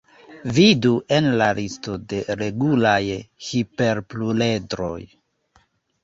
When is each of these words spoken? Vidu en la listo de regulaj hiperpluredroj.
Vidu 0.59 0.91
en 1.17 1.25
la 1.41 1.49
listo 1.57 1.97
de 2.13 2.21
regulaj 2.39 3.01
hiperpluredroj. 3.49 4.97